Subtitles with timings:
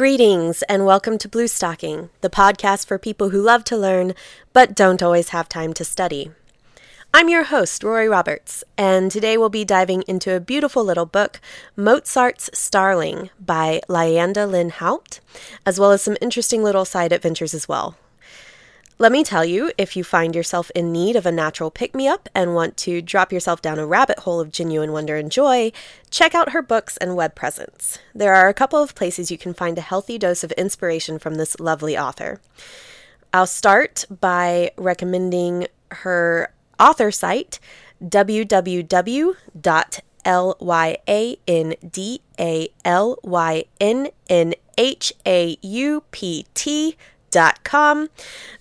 [0.00, 4.14] Greetings and welcome to Blue Stocking, the podcast for people who love to learn
[4.54, 6.30] but don't always have time to study.
[7.12, 11.38] I'm your host, Rory Roberts, and today we'll be diving into a beautiful little book,
[11.76, 15.20] Mozart's Starling by Lyanda Lynn Haupt,
[15.66, 17.94] as well as some interesting little side adventures as well.
[19.00, 22.06] Let me tell you, if you find yourself in need of a natural pick me
[22.06, 25.72] up and want to drop yourself down a rabbit hole of genuine wonder and joy,
[26.10, 27.98] check out her books and web presence.
[28.14, 31.36] There are a couple of places you can find a healthy dose of inspiration from
[31.36, 32.42] this lovely author.
[33.32, 37.58] I'll start by recommending her author site,
[38.04, 40.00] www.lyandalynnhaupt
[47.64, 48.08] com.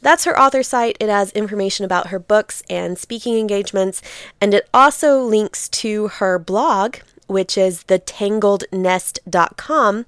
[0.02, 0.98] That's her author site.
[1.00, 4.02] It has information about her books and speaking engagements,
[4.40, 10.05] and it also links to her blog, which is thetanglednest.com,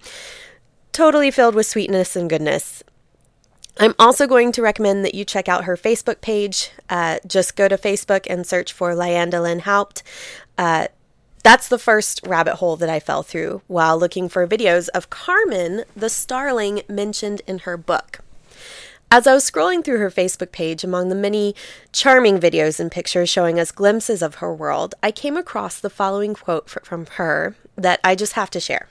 [0.91, 2.83] totally filled with sweetness and goodness.
[3.77, 6.71] I'm also going to recommend that you check out her Facebook page.
[6.89, 10.03] Uh, just go to Facebook and search for Lyanda Lynn Haupt.
[10.57, 10.87] Uh,
[11.43, 15.85] that's the first rabbit hole that I fell through while looking for videos of Carmen,
[15.95, 18.19] the starling mentioned in her book.
[19.13, 21.53] As I was scrolling through her Facebook page among the many
[21.91, 26.33] charming videos and pictures showing us glimpses of her world, I came across the following
[26.33, 28.87] quote from her that I just have to share.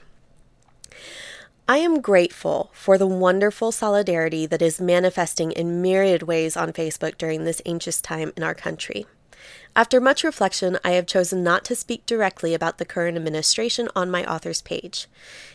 [1.67, 7.17] I am grateful for the wonderful solidarity that is manifesting in myriad ways on Facebook
[7.17, 9.07] during this anxious time in our country.
[9.73, 14.11] After much reflection, I have chosen not to speak directly about the current administration on
[14.11, 15.07] my author's page.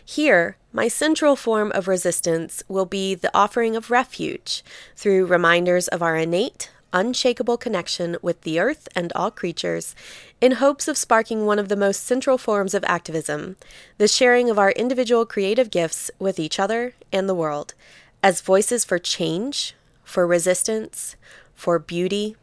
[0.03, 4.65] Here, my central form of resistance will be the offering of refuge
[4.97, 9.95] through reminders of our innate, unshakable connection with the earth and all creatures,
[10.41, 13.57] in hopes of sparking one of the most central forms of activism
[13.99, 17.75] the sharing of our individual creative gifts with each other and the world,
[18.23, 21.17] as voices for change, for resistance,
[21.55, 22.35] for beauty,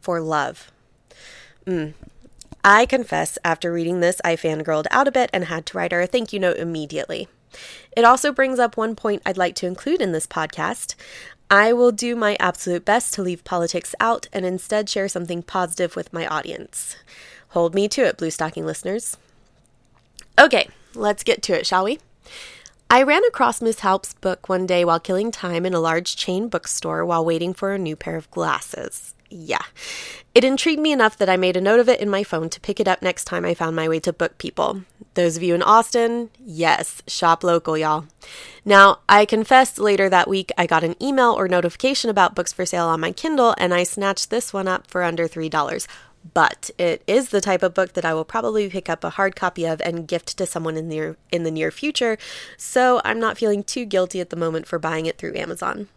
[0.00, 0.72] for love.
[1.66, 1.94] Mm.
[2.62, 6.00] I confess, after reading this, I fangirled out a bit and had to write her
[6.00, 7.28] a thank you note immediately.
[7.96, 10.94] It also brings up one point I'd like to include in this podcast.
[11.50, 15.94] I will do my absolute best to leave politics out and instead share something positive
[15.94, 16.96] with my audience.
[17.50, 19.16] Hold me to it, Blue Stocking listeners.
[20.40, 21.98] Okay, let's get to it, shall we?
[22.90, 26.48] I ran across Miss Haupt's book one day while killing time in a large chain
[26.48, 29.62] bookstore while waiting for a new pair of glasses yeah.
[30.32, 32.60] It intrigued me enough that I made a note of it in my phone to
[32.60, 34.82] pick it up next time I found my way to Book People.
[35.14, 38.06] Those of you in Austin, yes, shop local, y'all.
[38.64, 42.64] Now, I confess later that week I got an email or notification about books for
[42.64, 45.86] sale on my Kindle, and I snatched this one up for under $3.
[46.32, 49.36] But it is the type of book that I will probably pick up a hard
[49.36, 52.18] copy of and gift to someone in the, in the near future,
[52.56, 55.88] so I'm not feeling too guilty at the moment for buying it through Amazon.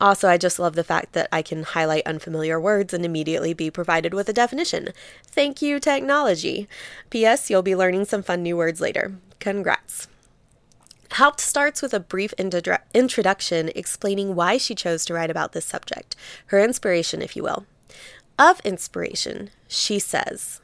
[0.00, 3.70] Also, I just love the fact that I can highlight unfamiliar words and immediately be
[3.70, 4.90] provided with a definition.
[5.24, 6.68] Thank you, technology.
[7.10, 7.50] P.S.
[7.50, 9.14] You'll be learning some fun new words later.
[9.40, 10.06] Congrats.
[11.12, 16.14] Haupt starts with a brief introduction explaining why she chose to write about this subject,
[16.46, 17.66] her inspiration, if you will.
[18.38, 20.60] Of inspiration, she says,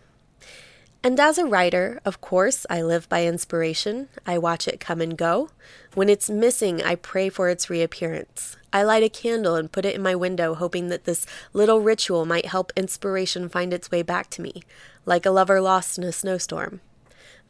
[1.04, 4.09] and as a writer, of course, I live by inspiration.
[4.26, 5.50] I watch it come and go.
[5.92, 8.56] When it's missing, I pray for its reappearance.
[8.72, 12.25] I light a candle and put it in my window, hoping that this little ritual
[12.25, 14.62] might help inspiration find its way back to me,
[15.04, 16.81] like a lover lost in a snowstorm.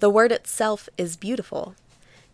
[0.01, 1.77] The word itself is beautiful.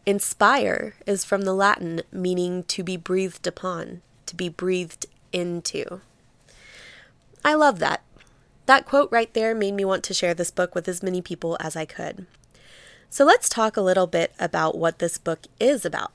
[0.07, 5.05] Inspire is from the Latin meaning to be breathed upon, to be breathed
[5.35, 6.01] into.
[7.45, 8.03] I love that.
[8.71, 11.57] That quote right there made me want to share this book with as many people
[11.59, 12.27] as I could.
[13.09, 16.13] So let's talk a little bit about what this book is about.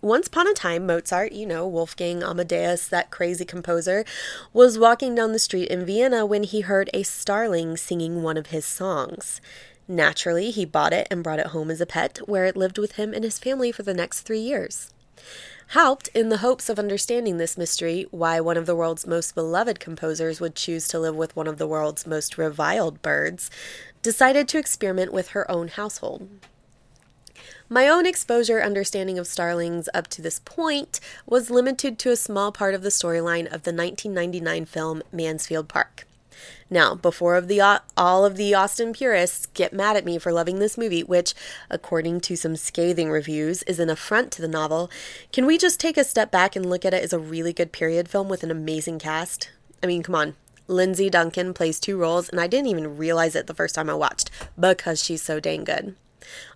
[0.00, 4.06] Once upon a time, Mozart, you know, Wolfgang Amadeus, that crazy composer,
[4.54, 8.46] was walking down the street in Vienna when he heard a starling singing one of
[8.46, 9.42] his songs.
[9.86, 12.92] Naturally, he bought it and brought it home as a pet, where it lived with
[12.92, 14.93] him and his family for the next three years.
[15.68, 19.80] Haupt, in the hopes of understanding this mystery, why one of the world's most beloved
[19.80, 23.50] composers would choose to live with one of the world's most reviled birds,
[24.02, 26.28] decided to experiment with her own household.
[27.68, 32.52] My own exposure understanding of starlings up to this point was limited to a small
[32.52, 36.06] part of the storyline of the 1999 film Mansfield Park.
[36.70, 40.32] Now, before of the uh, all of the Austen purists get mad at me for
[40.32, 41.34] loving this movie, which,
[41.70, 44.90] according to some scathing reviews, is an affront to the novel,
[45.32, 47.72] can we just take a step back and look at it as a really good
[47.72, 49.50] period film with an amazing cast?
[49.82, 50.34] I mean, come on.
[50.66, 53.94] Lindsay Duncan plays two roles, and I didn't even realize it the first time I
[53.94, 55.94] watched because she's so dang good.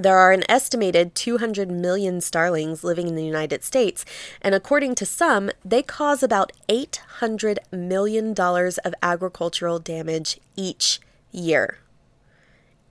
[0.00, 4.04] There are an estimated 200 million starlings living in the United States,
[4.40, 11.00] and according to some, they cause about $800 million of agricultural damage each
[11.32, 11.78] year.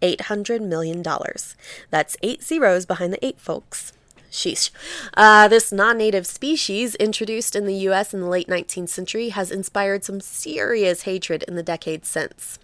[0.01, 1.01] $800 million.
[1.89, 3.93] That's eight zeros behind the eight, folks.
[4.29, 4.69] Sheesh.
[5.15, 9.49] Uh, this non native species, introduced in the US in the late 19th century, has
[9.49, 12.59] inspired some serious hatred in the decades since.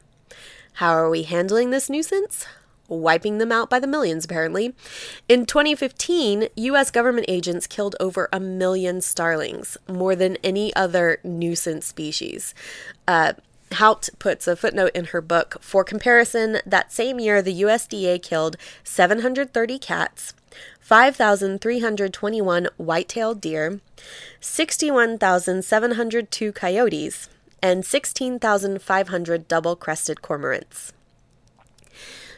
[0.73, 2.45] How are we handling this nuisance?
[2.99, 4.73] Wiping them out by the millions, apparently.
[5.27, 6.91] In 2015, U.S.
[6.91, 12.53] government agents killed over a million starlings, more than any other nuisance species.
[13.07, 13.33] Uh,
[13.73, 15.57] Haupt puts a footnote in her book.
[15.61, 20.35] For comparison, that same year, the USDA killed 730 cats,
[20.79, 23.81] 5,321 white tailed deer,
[24.39, 27.29] 61,702 coyotes,
[27.61, 30.92] and 16,500 double crested cormorants.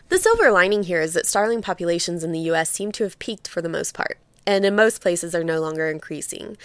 [0.10, 3.48] The silver lining here is that starling populations in the US seem to have peaked
[3.48, 6.58] for the most part, and in most places are no longer increasing.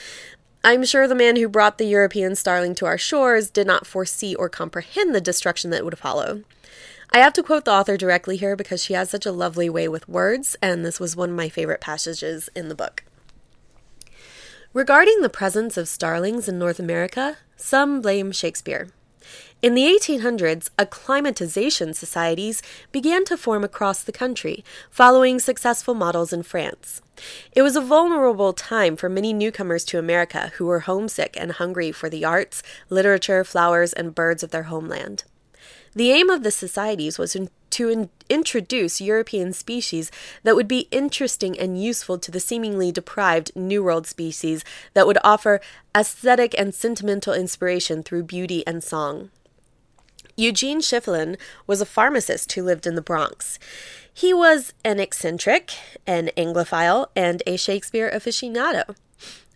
[0.62, 4.34] I'm sure the man who brought the European starling to our shores did not foresee
[4.34, 6.42] or comprehend the destruction that would follow.
[7.12, 9.88] I have to quote the author directly here because she has such a lovely way
[9.88, 13.04] with words, and this was one of my favorite passages in the book.
[14.74, 18.90] Regarding the presence of starlings in North America, some blame Shakespeare.
[19.62, 22.62] In the 1800s, acclimatization societies
[22.92, 27.02] began to form across the country, following successful models in France.
[27.52, 31.92] It was a vulnerable time for many newcomers to America who were homesick and hungry
[31.92, 35.24] for the arts, literature, flowers, and birds of their homeland.
[35.94, 37.36] The aim of the societies was
[37.70, 40.10] to in- introduce European species
[40.42, 44.64] that would be interesting and useful to the seemingly deprived New World species
[44.94, 45.60] that would offer
[45.94, 49.28] aesthetic and sentimental inspiration through beauty and song.
[50.40, 53.58] Eugene Schieffelin was a pharmacist who lived in the Bronx.
[54.12, 55.74] He was an eccentric,
[56.06, 58.96] an Anglophile, and a Shakespeare aficionado.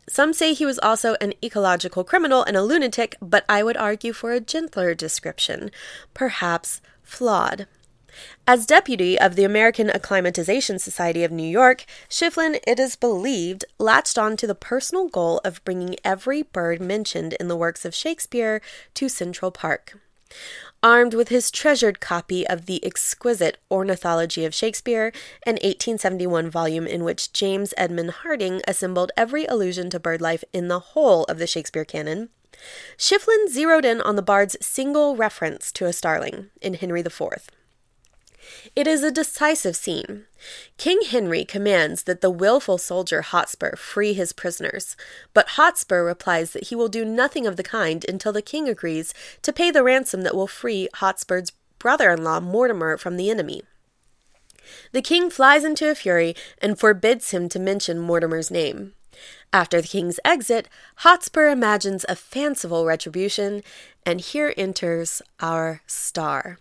[0.06, 4.12] Some say he was also an ecological criminal and a lunatic, but I would argue
[4.12, 5.70] for a gentler description,
[6.12, 7.66] perhaps flawed.
[8.46, 14.18] As deputy of the American Acclimatization Society of New York, Schieffelin, it is believed, latched
[14.18, 18.60] on to the personal goal of bringing every bird mentioned in the works of Shakespeare
[18.92, 19.98] to Central Park.
[20.84, 25.12] Armed with his treasured copy of the exquisite Ornithology of Shakespeare,
[25.46, 30.68] an 1871 volume in which James Edmund Harting assembled every allusion to bird life in
[30.68, 32.28] the whole of the Shakespeare canon,
[32.98, 37.48] Schieffelin zeroed in on the bard's single reference to a starling in Henry IV.
[38.76, 40.24] It is a decisive scene.
[40.76, 44.96] King Henry commands that the wilful soldier Hotspur free his prisoners,
[45.32, 49.14] but Hotspur replies that he will do nothing of the kind until the king agrees
[49.42, 53.62] to pay the ransom that will free Hotspur's brother in law Mortimer from the enemy.
[54.92, 58.94] The king flies into a fury and forbids him to mention Mortimer's name.
[59.52, 63.62] After the king's exit, Hotspur imagines a fanciful retribution,
[64.04, 66.58] and here enters our star.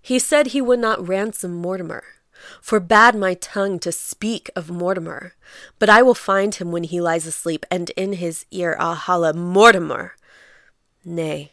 [0.00, 2.04] He said he would not ransom Mortimer,
[2.60, 5.34] forbade my tongue to speak of Mortimer,
[5.78, 9.32] but I will find him when he lies asleep, and in his ear I'll holla,
[9.32, 10.14] Mortimer!
[11.04, 11.52] Nay,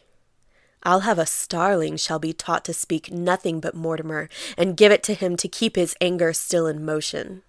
[0.82, 5.02] I'll have a starling shall be taught to speak nothing but Mortimer, and give it
[5.04, 7.42] to him to keep his anger still in motion.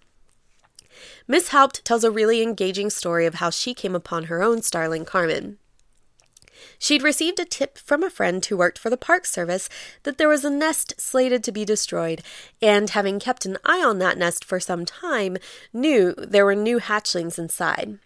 [1.28, 5.04] Miss Haupt tells a really engaging story of how she came upon her own starling
[5.04, 5.58] Carmen.
[6.78, 9.68] She'd received a tip from a friend who worked for the Park Service
[10.04, 12.22] that there was a nest slated to be destroyed,
[12.62, 15.36] and having kept an eye on that nest for some time,
[15.75, 17.98] knew there were new hatchlings inside.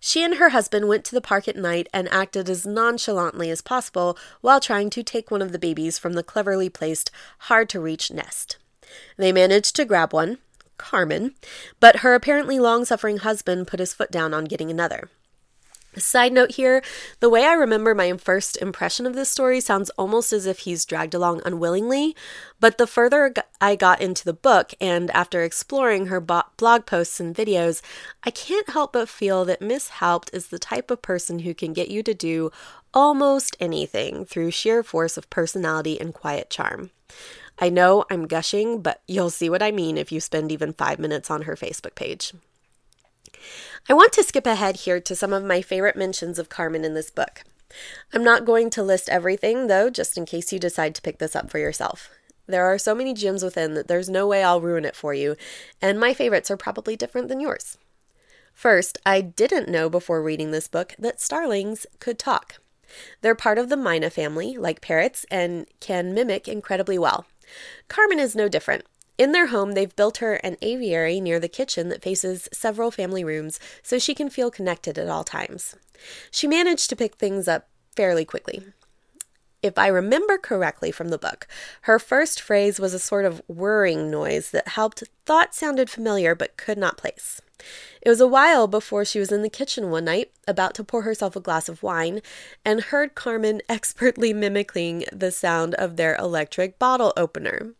[0.00, 3.60] She and her husband went to the park at night and acted as nonchalantly as
[3.60, 7.10] possible while trying to take one of the babies from the cleverly placed,
[7.40, 8.56] hard to reach nest.
[9.16, 10.38] They managed to grab one,
[10.78, 11.34] Carmen,
[11.78, 15.10] but her apparently long suffering husband put his foot down on getting another.
[15.96, 16.82] Side note here
[17.18, 20.84] the way I remember my first impression of this story sounds almost as if he's
[20.84, 22.14] dragged along unwillingly,
[22.60, 27.34] but the further I got into the book and after exploring her blog posts and
[27.34, 27.82] videos,
[28.22, 31.72] I can't help but feel that Miss Haupt is the type of person who can
[31.72, 32.52] get you to do
[32.94, 36.90] almost anything through sheer force of personality and quiet charm.
[37.58, 41.00] I know I'm gushing, but you'll see what I mean if you spend even five
[41.00, 42.32] minutes on her Facebook page.
[43.88, 46.94] I want to skip ahead here to some of my favorite mentions of Carmen in
[46.94, 47.42] this book.
[48.12, 51.36] I'm not going to list everything, though, just in case you decide to pick this
[51.36, 52.10] up for yourself.
[52.46, 55.36] There are so many gems within that there's no way I'll ruin it for you,
[55.80, 57.78] and my favorites are probably different than yours.
[58.52, 62.56] First, I didn't know before reading this book that starlings could talk.
[63.20, 67.26] They're part of the myna family, like parrots, and can mimic incredibly well.
[67.88, 68.84] Carmen is no different.
[69.20, 73.22] In their home, they've built her an aviary near the kitchen that faces several family
[73.22, 75.76] rooms so she can feel connected at all times.
[76.30, 78.62] She managed to pick things up fairly quickly.
[79.62, 81.46] If I remember correctly from the book,
[81.82, 86.56] her first phrase was a sort of whirring noise that helped thought sounded familiar but
[86.56, 87.42] could not place.
[88.00, 91.02] It was a while before she was in the kitchen one night, about to pour
[91.02, 92.22] herself a glass of wine,
[92.64, 97.74] and heard Carmen expertly mimicking the sound of their electric bottle opener.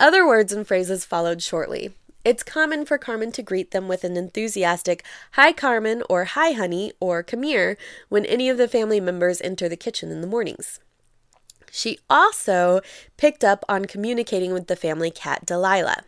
[0.00, 1.92] Other words and phrases followed shortly.
[2.24, 6.92] It's common for Carmen to greet them with an enthusiastic, Hi, Carmen, or Hi, honey,
[7.00, 7.76] or Come here
[8.08, 10.78] when any of the family members enter the kitchen in the mornings.
[11.70, 12.80] She also
[13.16, 16.04] picked up on communicating with the family cat, Delilah.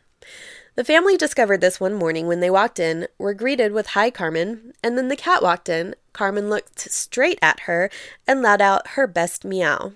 [0.77, 4.73] The family discovered this one morning when they walked in, were greeted with Hi, Carmen,
[4.83, 5.95] and then the cat walked in.
[6.13, 7.91] Carmen looked straight at her
[8.27, 9.93] and let out her best meow.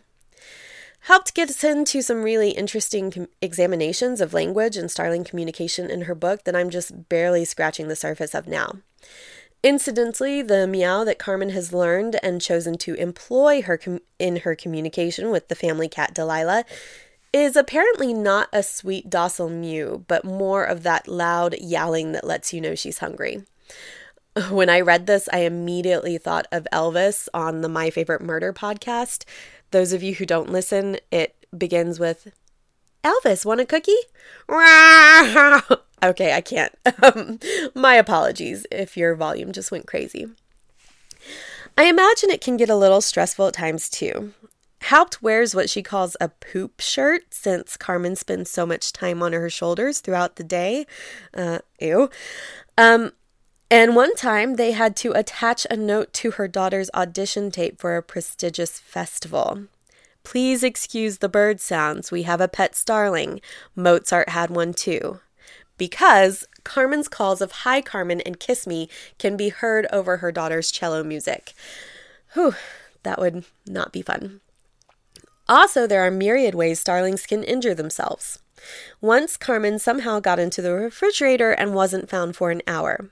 [1.09, 6.03] Haupt get us into some really interesting com- examinations of language and starling communication in
[6.03, 8.81] her book that I'm just barely scratching the surface of now.
[9.63, 14.55] Incidentally, the meow that Carmen has learned and chosen to employ her com- in her
[14.55, 16.67] communication with the family cat Delilah
[17.33, 22.53] is apparently not a sweet, docile mew, but more of that loud yowling that lets
[22.53, 23.45] you know she's hungry.
[24.51, 29.25] When I read this, I immediately thought of Elvis on the My Favorite Murder podcast,
[29.71, 32.33] those of you who don't listen, it begins with
[33.05, 33.93] Elvis, want a cookie?
[36.03, 36.75] okay, I can't.
[37.03, 37.39] Um,
[37.75, 40.27] my apologies if your volume just went crazy.
[41.77, 44.33] I imagine it can get a little stressful at times too.
[44.85, 49.33] Haupt wears what she calls a poop shirt since Carmen spends so much time on
[49.33, 50.87] her shoulders throughout the day.
[51.35, 52.11] Uh, ew.
[52.77, 53.13] Um,
[53.71, 57.97] and one time they had to attach a note to her daughter's audition tape for
[57.97, 59.65] a prestigious festival.
[60.25, 62.11] Please excuse the bird sounds.
[62.11, 63.41] We have a pet starling.
[63.75, 65.21] Mozart had one too.
[65.79, 70.71] Because Carmen's calls of Hi Carmen and Kiss Me can be heard over her daughter's
[70.71, 71.55] cello music.
[72.35, 72.55] Whew,
[73.05, 74.41] that would not be fun.
[75.49, 78.39] Also, there are myriad ways starlings can injure themselves.
[79.01, 83.09] Once Carmen somehow got into the refrigerator and wasn't found for an hour.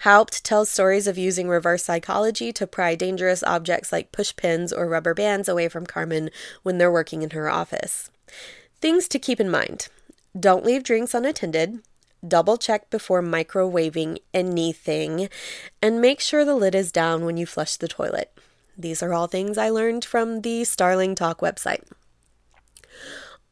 [0.00, 5.14] Haupt tells stories of using reverse psychology to pry dangerous objects like pushpins or rubber
[5.14, 6.30] bands away from Carmen
[6.62, 8.10] when they're working in her office.
[8.80, 9.88] Things to keep in mind
[10.38, 11.80] don't leave drinks unattended.
[12.26, 15.28] Double check before microwaving anything,
[15.80, 18.36] and make sure the lid is down when you flush the toilet.
[18.76, 21.84] These are all things I learned from the Starling Talk website.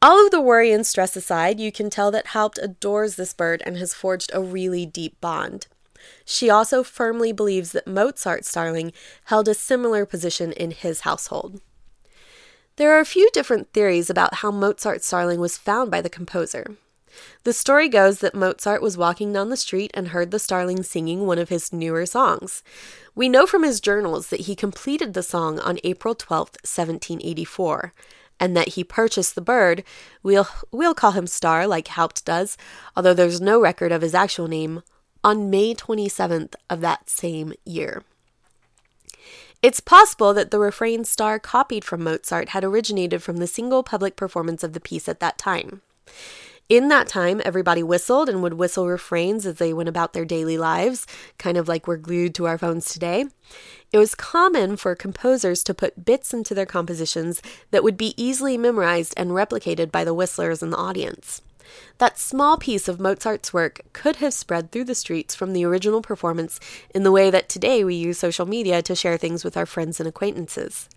[0.01, 3.63] All of the worry and stress aside, you can tell that Haupt adores this bird
[3.65, 5.67] and has forged a really deep bond.
[6.25, 8.93] She also firmly believes that Mozart Starling
[9.25, 11.61] held a similar position in his household.
[12.77, 16.75] There are a few different theories about how Mozart's Starling was found by the composer.
[17.43, 21.25] The story goes that Mozart was walking down the street and heard the starling singing
[21.25, 22.63] one of his newer songs.
[23.13, 27.93] We know from his journals that he completed the song on April 12, 1784,
[28.39, 29.83] and that he purchased the bird.
[30.23, 32.57] We'll, we'll call him Star, like Haupt does,
[32.95, 34.83] although there's no record of his actual name,
[35.25, 38.03] on May 27th of that same year.
[39.63, 44.15] It's possible that the refrain star copied from Mozart had originated from the single public
[44.15, 45.81] performance of the piece at that time.
[46.69, 50.59] In that time, everybody whistled and would whistle refrains as they went about their daily
[50.59, 51.07] lives,
[51.39, 53.25] kind of like we're glued to our phones today.
[53.91, 57.41] It was common for composers to put bits into their compositions
[57.71, 61.41] that would be easily memorized and replicated by the whistlers in the audience.
[61.97, 66.01] That small piece of Mozart's work could have spread through the streets from the original
[66.01, 66.59] performance
[66.93, 69.99] in the way that today we use social media to share things with our friends
[69.99, 70.89] and acquaintances.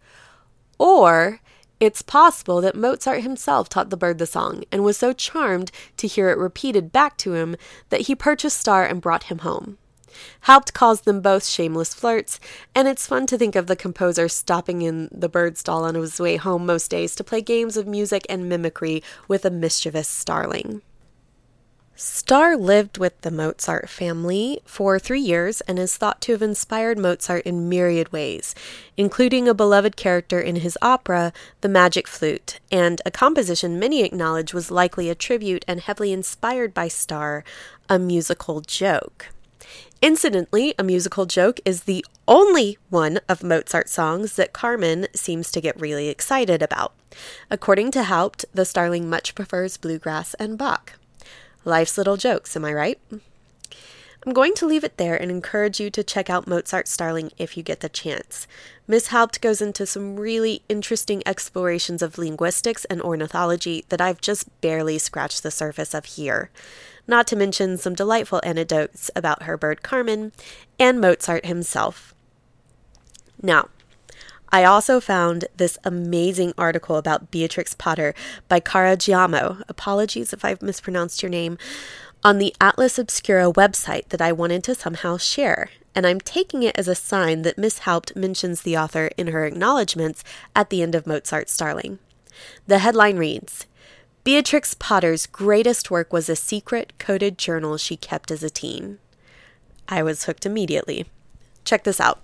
[0.79, 1.41] Or
[1.81, 6.09] it's possible that Mozart himself taught the bird the song and was so charmed to
[6.09, 7.57] hear it repeated back to him
[7.91, 9.79] that he purchased Star and brought him home.
[10.43, 12.41] Haupt calls them both shameless flirts,
[12.75, 16.21] and it's fun to think of the composer stopping in the bird stall on his
[16.21, 20.83] way home most days to play games of music and mimicry with a mischievous starling.
[22.01, 26.97] Star lived with the Mozart family for three years and is thought to have inspired
[26.97, 28.55] Mozart in myriad ways,
[28.97, 34.55] including a beloved character in his opera, The Magic Flute, and a composition many acknowledge
[34.55, 37.43] was likely a tribute and heavily inspired by Star,
[37.89, 39.31] a musical joke.
[40.01, 45.61] Incidentally, a musical joke is the only one of Mozart's songs that Carmen seems to
[45.61, 46.95] get really excited about.
[47.51, 50.93] According to Haupt, the starling much prefers bluegrass and Bach.
[51.65, 53.01] Life's little jokes, am I right?
[54.29, 57.57] I'm going to leave it there and encourage you to check out Mozart Starling if
[57.57, 58.47] you get the chance.
[58.87, 64.61] Miss Haupt goes into some really interesting explorations of linguistics and ornithology that I've just
[64.61, 66.51] barely scratched the surface of here,
[67.07, 70.33] not to mention some delightful anecdotes about her bird Carmen
[70.79, 72.15] and Mozart himself.
[73.41, 73.71] Now,
[74.51, 78.15] I also found this amazing article about Beatrix Potter
[78.49, 79.63] by Cara Giaimo.
[79.69, 81.59] Apologies if I've mispronounced your name.
[82.25, 86.77] On the Atlas Obscura website that I wanted to somehow share, and I'm taking it
[86.77, 90.97] as a sign that Miss Haupt mentions the author in her acknowledgments at the end
[90.97, 92.01] of Mozart's Starling.
[92.67, 93.67] The headline reads
[94.25, 98.99] Beatrix Potter's greatest work was a secret coded journal she kept as a teen.
[99.89, 101.07] I was hooked immediately.
[101.65, 102.21] Check this out.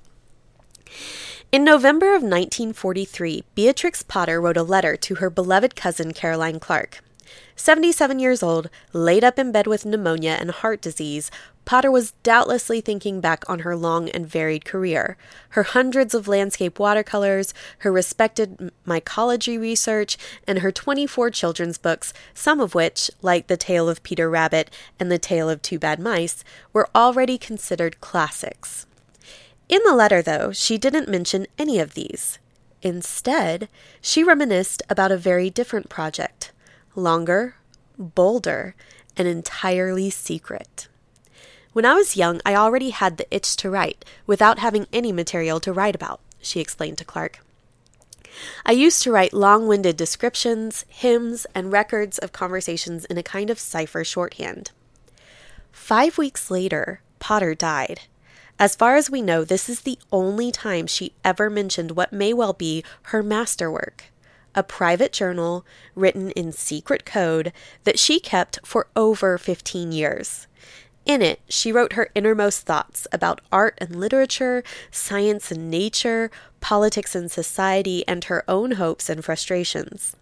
[1.52, 7.00] In November of 1943, Beatrix Potter wrote a letter to her beloved cousin Caroline Clark.
[7.56, 11.30] 77 years old, laid up in bed with pneumonia and heart disease,
[11.64, 15.16] Potter was doubtlessly thinking back on her long and varied career,
[15.50, 22.60] her hundreds of landscape watercolors, her respected mycology research, and her 24 children's books, some
[22.60, 26.44] of which, like The Tale of Peter Rabbit and The Tale of Two Bad Mice,
[26.72, 28.86] were already considered classics.
[29.68, 32.38] In the letter, though, she didn't mention any of these.
[32.82, 33.68] Instead,
[34.02, 36.52] she reminisced about a very different project
[36.94, 37.56] longer,
[37.98, 38.74] bolder,
[39.16, 40.88] and entirely secret.
[41.72, 45.60] When I was young, I already had the itch to write without having any material
[45.60, 47.40] to write about, she explained to Clark.
[48.66, 53.50] I used to write long winded descriptions, hymns, and records of conversations in a kind
[53.50, 54.70] of cipher shorthand.
[55.72, 58.00] Five weeks later, Potter died,
[58.58, 62.32] as far as we know, this is the only time she ever mentioned what may
[62.32, 64.04] well be her masterwork
[64.54, 65.64] a private journal
[65.94, 67.52] written in secret code
[67.84, 70.46] that she kept for over 15 years.
[71.06, 77.14] In it, she wrote her innermost thoughts about art and literature, science and nature, politics
[77.14, 80.16] and society, and her own hopes and frustrations.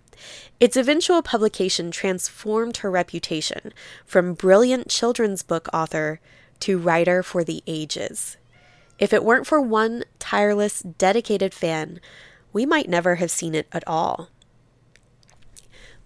[0.59, 3.73] Its eventual publication transformed her reputation
[4.05, 6.21] from brilliant children's book author
[6.61, 8.37] to writer for the ages.
[8.99, 12.01] If it weren't for one tireless, dedicated fan,
[12.53, 14.29] we might never have seen it at all.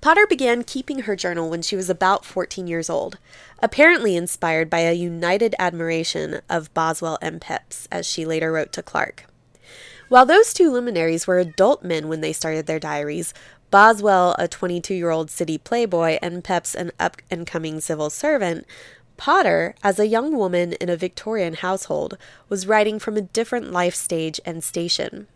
[0.00, 3.18] Potter began keeping her journal when she was about 14 years old,
[3.60, 8.82] apparently inspired by a united admiration of Boswell and Pepys, as she later wrote to
[8.82, 9.24] Clark.
[10.08, 13.34] While those two luminaries were adult men when they started their diaries,
[13.72, 18.64] Boswell, a 22 year old city playboy, and Pepys, an up and coming civil servant,
[19.16, 22.16] Potter, as a young woman in a Victorian household,
[22.48, 25.26] was writing from a different life stage and station.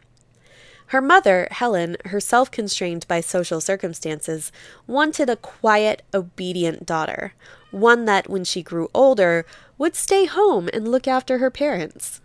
[0.90, 4.50] Her mother, Helen, herself constrained by social circumstances,
[4.88, 7.32] wanted a quiet, obedient daughter,
[7.70, 9.46] one that, when she grew older,
[9.78, 12.20] would stay home and look after her parents.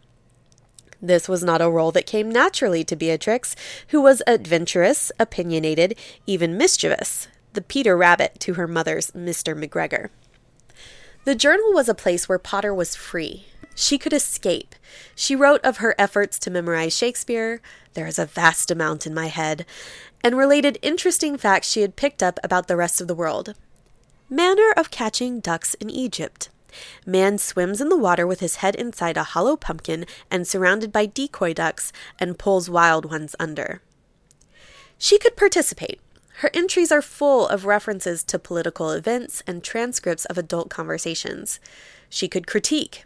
[1.00, 3.56] This was not a role that came naturally to Beatrix,
[3.90, 9.54] who was adventurous, opinionated, even mischievous, the Peter Rabbit to her mother's Mr.
[9.56, 10.10] McGregor.
[11.26, 13.46] The journal was a place where Potter was free.
[13.76, 14.74] She could escape.
[15.16, 17.62] She wrote of her efforts to memorize Shakespeare,
[17.94, 19.66] there is a vast amount in my head,
[20.24, 23.54] and related interesting facts she had picked up about the rest of the world.
[24.30, 26.50] Manner of catching ducks in Egypt.
[27.06, 31.06] Man swims in the water with his head inside a hollow pumpkin and surrounded by
[31.06, 33.82] decoy ducks and pulls wild ones under.
[34.98, 36.00] She could participate.
[36.40, 41.60] Her entries are full of references to political events and transcripts of adult conversations.
[42.10, 43.06] She could critique.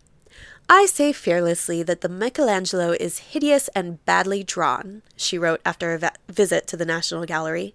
[0.71, 6.11] I say fearlessly that the Michelangelo is hideous and badly drawn, she wrote after a
[6.31, 7.73] visit to the National Gallery.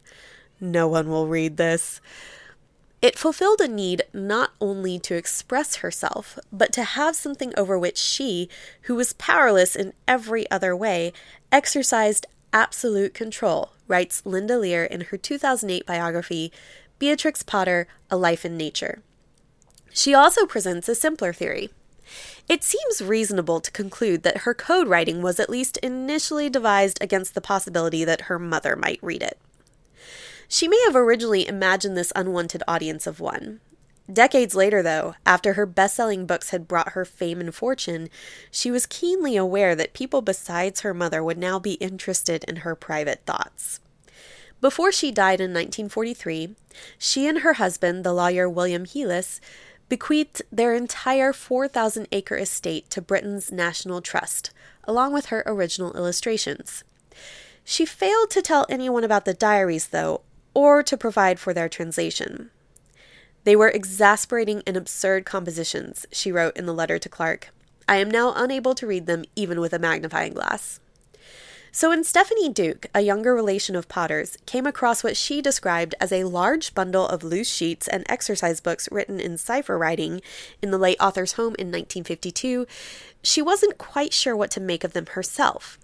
[0.60, 2.00] No one will read this.
[3.02, 7.98] It fulfilled a need not only to express herself, but to have something over which
[7.98, 8.48] she,
[8.82, 11.12] who was powerless in every other way,
[11.50, 16.52] exercised absolute control, writes Linda Lear in her 2008 biography,
[17.00, 19.02] Beatrix Potter A Life in Nature.
[19.92, 21.70] She also presents a simpler theory.
[22.48, 27.34] It seems reasonable to conclude that her code writing was at least initially devised against
[27.34, 29.38] the possibility that her mother might read it.
[30.48, 33.60] She may have originally imagined this unwanted audience of one.
[34.12, 38.10] Decades later, though, after her best selling books had brought her fame and fortune,
[38.50, 42.74] she was keenly aware that people besides her mother would now be interested in her
[42.74, 43.80] private thoughts.
[44.60, 46.54] Before she died in 1943,
[46.98, 49.40] she and her husband, the lawyer William Heelis,
[49.88, 54.50] bequeathed their entire 4,000 acre estate to Britain's National Trust,
[54.84, 56.84] along with her original illustrations.
[57.64, 62.50] She failed to tell anyone about the diaries, though, or to provide for their translation.
[63.44, 67.50] They were exasperating and absurd compositions, she wrote in the letter to Clark.
[67.86, 70.80] I am now unable to read them even with a magnifying glass.
[71.76, 76.12] So when Stephanie Duke, a younger relation of Potter's, came across what she described as
[76.12, 80.22] a large bundle of loose sheets and exercise books written in cipher writing
[80.62, 82.68] in the late author's home in 1952,
[83.24, 85.76] she wasn't quite sure what to make of them herself.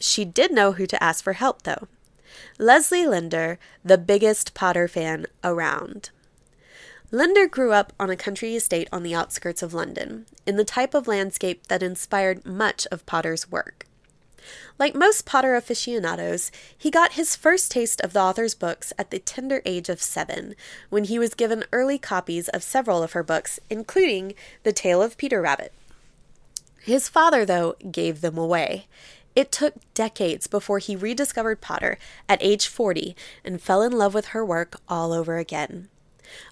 [0.00, 1.88] She did know who to ask for help, though.
[2.58, 6.08] Leslie Linder, the biggest Potter fan around.
[7.10, 10.94] Linder grew up on a country estate on the outskirts of London, in the type
[10.94, 13.84] of landscape that inspired much of Potter's work.
[14.78, 19.18] Like most Potter aficionados, he got his first taste of the author's books at the
[19.18, 20.54] tender age of seven,
[20.90, 25.16] when he was given early copies of several of her books, including The Tale of
[25.16, 25.72] Peter Rabbit.
[26.80, 28.86] His father, though, gave them away.
[29.34, 34.26] It took decades before he rediscovered Potter at age 40 and fell in love with
[34.26, 35.88] her work all over again.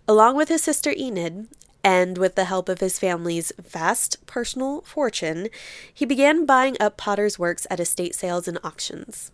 [0.08, 1.48] Along with his sister Enid,
[1.84, 5.48] and with the help of his family's vast personal fortune,
[5.92, 9.30] he began buying up Potter's works at estate sales and auctions.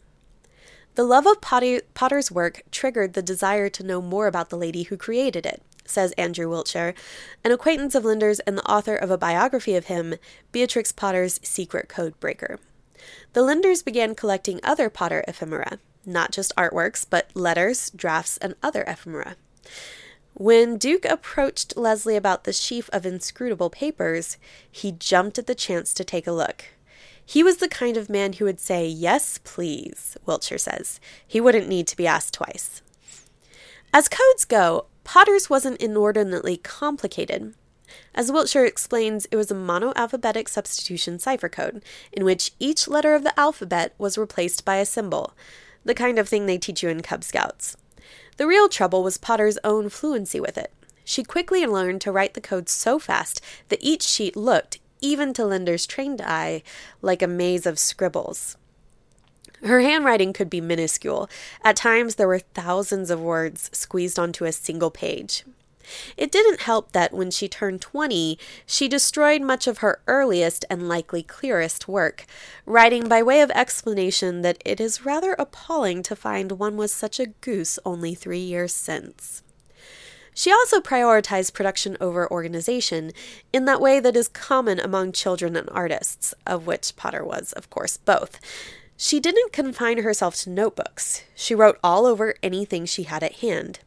[0.94, 4.96] The love of Potter's work triggered the desire to know more about the lady who
[4.96, 6.94] created it, says Andrew Wiltshire,
[7.44, 10.16] an acquaintance of Linder's and the author of a biography of him,
[10.50, 12.58] Beatrix Potter's Secret Code Breaker
[13.32, 18.84] the Linders began collecting other Potter ephemera, not just artworks, but letters, drafts, and other
[18.87, 19.37] ephemera.
[20.38, 24.37] When Duke approached Leslie about the sheaf of inscrutable papers,
[24.70, 26.66] he jumped at the chance to take a look.
[27.27, 31.01] He was the kind of man who would say, Yes, please, Wiltshire says.
[31.27, 32.83] He wouldn't need to be asked twice.
[33.92, 37.55] As codes go, Potter's wasn't inordinately complicated.
[38.14, 43.24] As Wiltshire explains, it was a monoalphabetic substitution cipher code, in which each letter of
[43.24, 45.35] the alphabet was replaced by a symbol,
[45.85, 47.77] the kind of thing they teach you in Cub Scouts.
[48.38, 50.72] The real trouble was Potter's own fluency with it.
[51.05, 55.44] She quickly learned to write the code so fast that each sheet looked, even to
[55.44, 56.62] Linder's trained eye,
[57.03, 58.57] like a maze of scribbles.
[59.64, 61.29] Her handwriting could be minuscule.
[61.64, 65.44] At times, there were thousands of words squeezed onto a single page.
[66.16, 70.88] It didn't help that when she turned 20, she destroyed much of her earliest and
[70.88, 72.27] likely clearest work,
[72.66, 77.18] writing by way of explanation that it is rather appalling to find one was such
[77.18, 79.42] a goose only three years since.
[80.38, 83.11] She also prioritized production over organization
[83.53, 87.68] in that way that is common among children and artists, of which Potter was, of
[87.70, 88.38] course, both.
[88.96, 91.24] She didn't confine herself to notebooks.
[91.35, 93.81] She wrote all over anything she had at hand.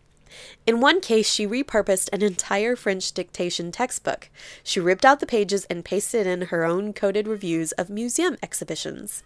[0.65, 4.30] In one case, she repurposed an entire French dictation textbook.
[4.63, 9.24] She ripped out the pages and pasted in her own coded reviews of museum exhibitions.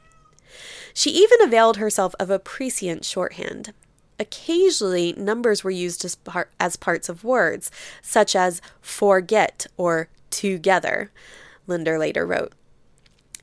[0.94, 3.74] She even availed herself of a prescient shorthand.
[4.20, 7.70] Occasionally, numbers were used as, par- as parts of words,
[8.02, 11.12] such as forget or together,
[11.68, 12.54] Linder later wrote.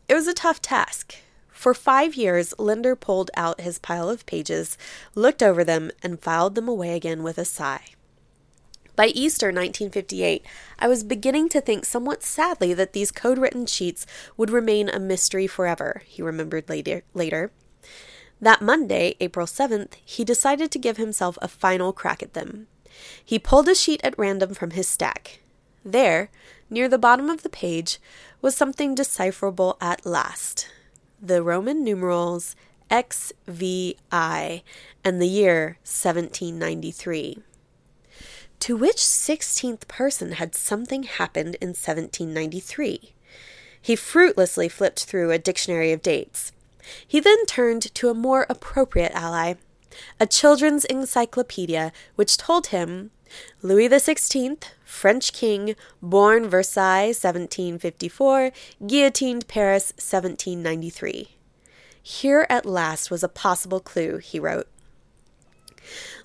[0.09, 1.17] It was a tough task.
[1.63, 4.77] For five years, Linder pulled out his pile of pages,
[5.15, 7.85] looked over them, and filed them away again with a sigh.
[8.97, 10.45] By Easter 1958,
[10.81, 14.99] I was beginning to think somewhat sadly that these code written sheets would remain a
[14.99, 17.05] mystery forever, he remembered later.
[17.15, 17.53] later.
[18.41, 22.67] That Monday, April 7th, he decided to give himself a final crack at them.
[23.25, 25.39] He pulled a sheet at random from his stack.
[25.85, 26.29] There,
[26.69, 28.01] near the bottom of the page,
[28.41, 30.67] was something decipherable at last
[31.23, 32.57] the Roman numerals
[32.91, 34.63] XVI
[35.05, 37.39] and the year 1793.
[38.59, 43.15] To which 16th person had something happened in 1793?
[43.81, 46.51] He fruitlessly flipped through a dictionary of dates.
[47.07, 49.55] He then turned to a more appropriate ally,
[50.19, 53.13] a children's encyclopedia, which told him
[53.63, 54.59] Louis XVI,
[54.93, 58.53] French king, born Versailles 1754,
[58.87, 61.31] guillotined Paris 1793.
[62.01, 64.69] Here at last was a possible clue, he wrote.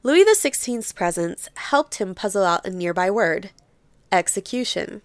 [0.03, 3.51] Louis XVI's presence helped him puzzle out a nearby word
[4.12, 5.01] execution.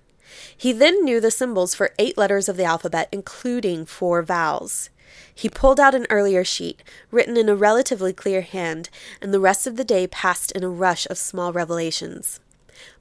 [0.54, 4.90] He then knew the symbols for eight letters of the alphabet, including four vowels.
[5.32, 8.90] He pulled out an earlier sheet, written in a relatively clear hand,
[9.22, 12.40] and the rest of the day passed in a rush of small revelations.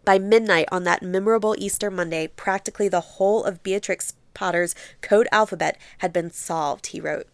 [0.04, 5.78] By midnight on that memorable Easter Monday, practically the whole of Beatrix Potter's code alphabet
[6.00, 7.28] had been solved, he wrote.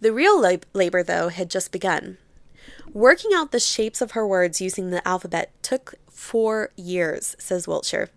[0.00, 2.18] The real lab- labor, though, had just begun.
[2.92, 8.10] Working out the shapes of her words using the alphabet took four years, says Wiltshire.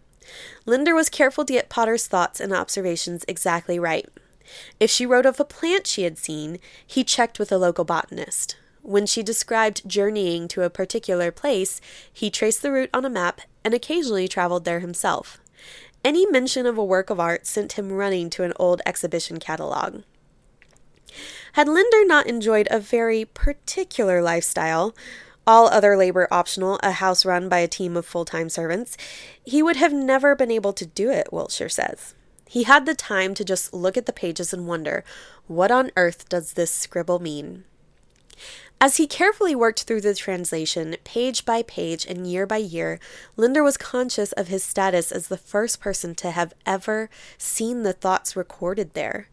[0.66, 4.08] Linder was careful to get Potter's thoughts and observations exactly right.
[4.80, 8.56] If she wrote of a plant she had seen, he checked with a local botanist.
[8.84, 11.80] When she described journeying to a particular place,
[12.12, 15.39] he traced the route on a map and occasionally traveled there himself.
[16.04, 20.04] Any mention of a work of art sent him running to an old exhibition catalogue.
[21.54, 24.96] Had Linder not enjoyed a very particular lifestyle,
[25.46, 28.98] all other labor optional, a house run by a team of full time servants,
[29.44, 32.15] he would have never been able to do it, Wiltshire says.
[32.48, 35.04] He had the time to just look at the pages and wonder,
[35.48, 37.65] what on earth does this scribble mean?
[38.80, 42.99] As he carefully worked through the translation, page by page and year by year,
[43.38, 47.93] Linder was conscious of his status as the first person to have ever seen the
[47.93, 49.27] thoughts recorded there.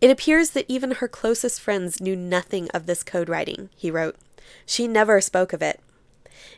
[0.00, 4.16] It appears that even her closest friends knew nothing of this code writing, he wrote.
[4.66, 5.80] She never spoke of it.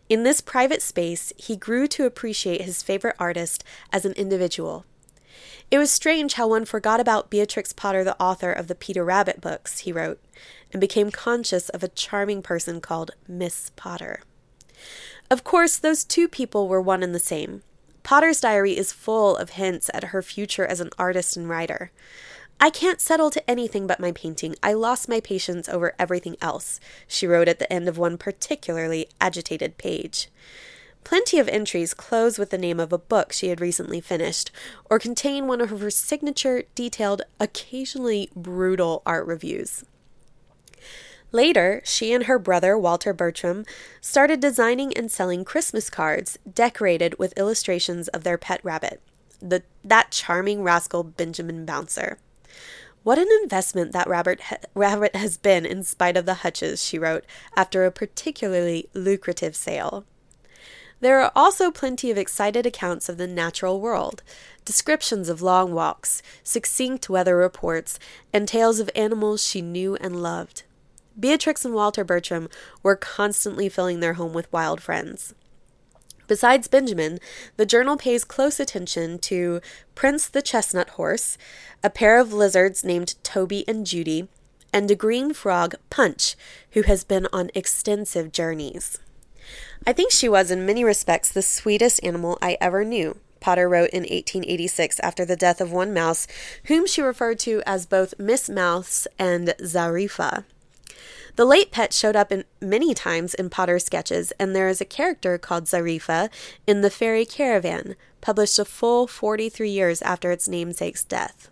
[0.09, 4.87] In this private space, he grew to appreciate his favorite artist as an individual,
[5.73, 9.41] it was strange how one forgot about Beatrix Potter, the author of the Peter Rabbit
[9.41, 10.21] books, he wrote,
[10.71, 14.21] and became conscious of a charming person called Miss Potter.
[15.31, 17.63] Of course, those two people were one and the same.
[18.03, 21.91] Potter's diary is full of hints at her future as an artist and writer.
[22.61, 24.57] I can't settle to anything but my painting.
[24.63, 29.09] I lost my patience over everything else, she wrote at the end of one particularly
[29.23, 30.29] agitated page.
[31.05, 34.51] Plenty of entries close with the name of a book she had recently finished,
[34.89, 39.85] or contain one of her signature, detailed, occasionally brutal art reviews.
[41.33, 43.65] Later, she and her brother, Walter Bertram,
[44.01, 49.01] started designing and selling Christmas cards decorated with illustrations of their pet rabbit,
[49.41, 52.19] the, that charming rascal Benjamin Bouncer.
[53.03, 56.99] What an investment that rabbit, ha- rabbit has been in spite of the hutches, she
[56.99, 57.25] wrote,
[57.57, 60.05] after a particularly lucrative sale.
[61.03, 64.23] There are also plenty of excited accounts of the natural world,
[64.65, 67.99] descriptions of long walks, succinct weather reports,
[68.33, 70.63] and tales of animals she knew and loved.
[71.19, 72.49] Beatrix and Walter Bertram
[72.85, 75.35] were constantly filling their home with wild friends.
[76.29, 77.19] Besides Benjamin,
[77.57, 79.61] the journal pays close attention to
[79.97, 81.37] Prince the Chestnut Horse,
[81.83, 84.29] a pair of lizards named Toby and Judy,
[84.73, 86.37] and a green frog, Punch,
[86.71, 89.01] who has been on extensive journeys.
[89.87, 93.91] I think she was, in many respects, the sweetest animal I ever knew, Potter wrote
[93.91, 96.27] in 1886 after the death of one mouse,
[96.67, 100.45] whom she referred to as both Miss Mouse and Xarifa.
[101.37, 104.87] The late pet showed up in many times in Potter's sketches, and there is a
[104.87, 106.31] character called Xarifa
[106.67, 111.51] in The Fairy Caravan, published a full 43 years after its namesake's death.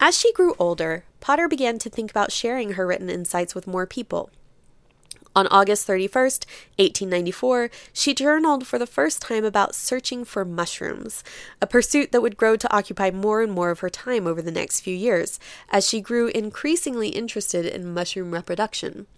[0.00, 3.86] As she grew older, Potter began to think about sharing her written insights with more
[3.86, 4.30] people.
[5.36, 6.46] On August 31st,
[6.78, 11.24] 1894, she journaled for the first time about searching for mushrooms,
[11.60, 14.52] a pursuit that would grow to occupy more and more of her time over the
[14.52, 19.08] next few years, as she grew increasingly interested in mushroom reproduction.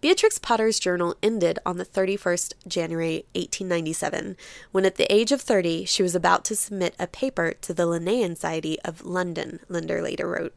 [0.00, 4.36] Beatrix Potter's journal ended on the 31st January 1897,
[4.70, 7.86] when at the age of 30 she was about to submit a paper to the
[7.86, 10.54] Linnaean Society of London, Linder later wrote.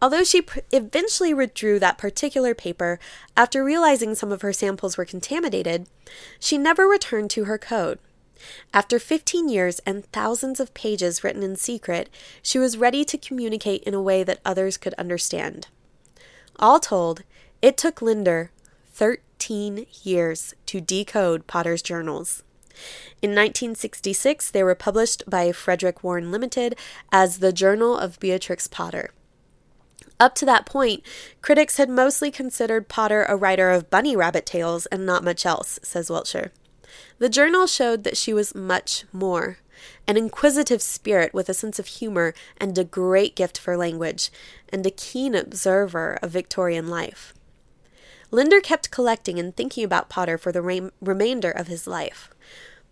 [0.00, 2.98] Although she pr- eventually withdrew that particular paper
[3.36, 5.86] after realizing some of her samples were contaminated,
[6.38, 7.98] she never returned to her code.
[8.74, 12.10] After 15 years and thousands of pages written in secret,
[12.42, 15.68] she was ready to communicate in a way that others could understand.
[16.58, 17.22] All told,
[17.62, 18.50] it took Linder
[18.92, 22.42] 13 years to decode Potter's journals.
[23.22, 26.76] In 1966, they were published by Frederick Warne Limited
[27.10, 29.10] as the Journal of Beatrix Potter.
[30.18, 31.02] Up to that point,
[31.42, 35.78] critics had mostly considered Potter a writer of bunny rabbit tales and not much else,
[35.82, 36.52] says Wiltshire.
[37.18, 39.58] The journal showed that she was much more
[40.06, 44.30] an inquisitive spirit with a sense of humor and a great gift for language,
[44.68, 47.34] and a keen observer of Victorian life.
[48.30, 52.30] Linder kept collecting and thinking about Potter for the re- remainder of his life.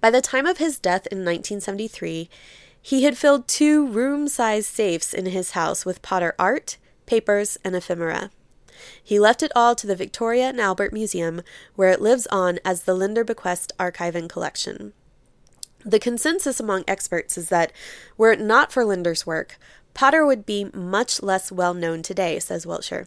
[0.00, 2.28] By the time of his death in 1973,
[2.80, 6.76] he had filled two room sized safes in his house with Potter art,
[7.06, 8.30] papers, and ephemera.
[9.02, 11.42] He left it all to the Victoria and Albert Museum,
[11.74, 14.92] where it lives on as the Linder Bequest Archive and Collection.
[15.84, 17.72] The consensus among experts is that,
[18.16, 19.58] were it not for Linder's work,
[19.92, 23.06] Potter would be much less well known today, says Wiltshire.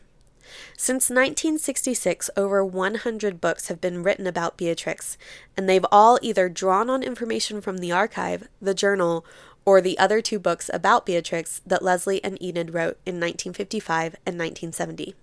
[0.77, 5.17] Since 1966, over 100 books have been written about Beatrix,
[5.57, 9.25] and they've all either drawn on information from the archive, the journal,
[9.67, 14.39] or the other two books about Beatrix that Leslie and Enid wrote in 1955 and
[14.39, 15.13] 1970.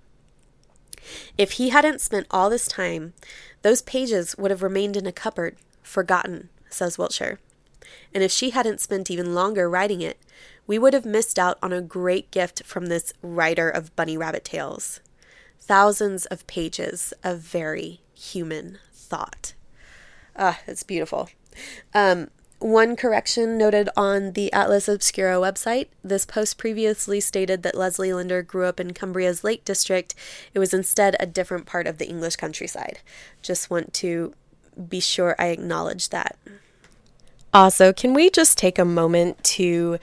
[1.39, 3.15] If he hadn't spent all this time,
[3.63, 7.41] those pages would have remained in a cupboard, forgotten, says Wiltshire.
[8.13, 10.19] And if she hadn't spent even longer writing it,
[10.67, 14.45] we would have missed out on a great gift from this writer of bunny rabbit
[14.45, 15.01] tales.
[15.59, 19.55] Thousands of pages of very human thought.
[20.37, 21.31] Ah, it's beautiful.
[21.95, 22.29] Um,
[22.65, 25.89] one correction noted on the Atlas Obscura website.
[26.03, 30.15] This post previously stated that Leslie Linder grew up in Cumbria's Lake District.
[30.55, 33.01] It was instead a different part of the English countryside.
[33.43, 34.33] Just want to
[34.89, 36.39] be sure I acknowledge that.
[37.53, 39.99] Also, can we just take a moment to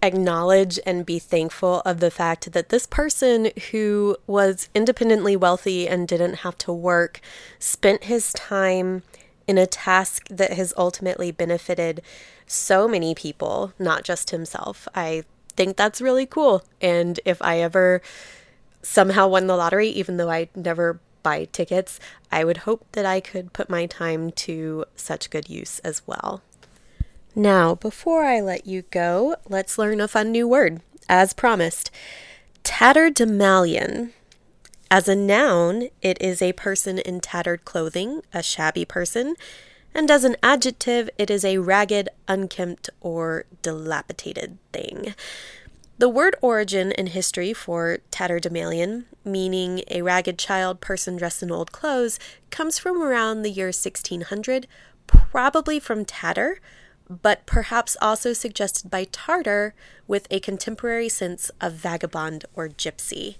[0.00, 6.06] acknowledge and be thankful of the fact that this person who was independently wealthy and
[6.06, 7.20] didn't have to work
[7.58, 9.02] spent his time
[9.46, 12.02] in a task that has ultimately benefited
[12.46, 14.88] so many people, not just himself.
[14.94, 15.24] I
[15.56, 16.64] think that's really cool.
[16.80, 18.02] And if I ever
[18.82, 21.98] somehow won the lottery, even though I never buy tickets,
[22.30, 26.42] I would hope that I could put my time to such good use as well.
[27.34, 30.80] Now, before I let you go, let's learn a fun new word.
[31.08, 31.90] As promised,
[32.62, 34.12] tatterdemalion
[34.94, 39.34] as a noun, it is a person in tattered clothing, a shabby person,
[39.92, 45.12] and as an adjective, it is a ragged, unkempt, or dilapidated thing.
[45.98, 51.72] The word origin and history for tatterdemalion, meaning a ragged child person dressed in old
[51.72, 54.68] clothes, comes from around the year 1600,
[55.08, 56.60] probably from tatter,
[57.08, 59.74] but perhaps also suggested by Tartar
[60.06, 63.36] with a contemporary sense of vagabond or gypsy.